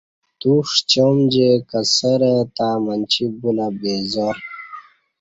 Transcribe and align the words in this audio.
تو 0.39 0.51
ݜیام 0.89 1.17
جے 1.33 1.49
کسہ 1.69 2.11
رہ 2.21 2.33
تہ 2.55 2.67
منچی 2.83 3.25
بولہ 3.41 3.67
بے 3.79 3.93
زا 4.11 4.27
ر 4.35 4.37